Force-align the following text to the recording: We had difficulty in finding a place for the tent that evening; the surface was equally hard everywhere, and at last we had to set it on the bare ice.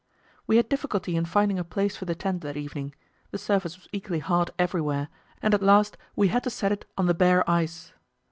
We 0.47 0.57
had 0.57 0.67
difficulty 0.67 1.15
in 1.15 1.25
finding 1.25 1.59
a 1.59 1.63
place 1.63 1.95
for 1.95 2.05
the 2.05 2.15
tent 2.15 2.41
that 2.41 2.57
evening; 2.57 2.95
the 3.29 3.37
surface 3.37 3.77
was 3.77 3.87
equally 3.91 4.17
hard 4.17 4.49
everywhere, 4.57 5.09
and 5.43 5.53
at 5.53 5.61
last 5.61 5.95
we 6.15 6.29
had 6.29 6.43
to 6.45 6.49
set 6.49 6.71
it 6.71 6.85
on 6.97 7.05
the 7.05 7.13
bare 7.13 7.47
ice. 7.47 7.93